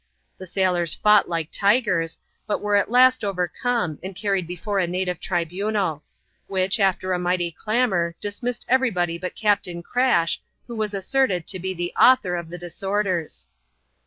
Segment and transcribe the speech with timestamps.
[0.39, 2.17] The sailors fought like tigers;
[2.47, 6.01] but were at last overcome, and carried before a native tribunal;
[6.47, 11.59] which, after a mighty clamour, dismissed every body but Captain Crash, who was asserted to
[11.59, 13.45] be the author of the disorders.